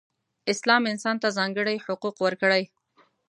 اسلام 0.53 0.83
انسان 0.91 1.15
ته 1.23 1.27
ځانګړې 1.37 1.75
حقوق 1.85 2.15
ورکړئ. 2.25 2.63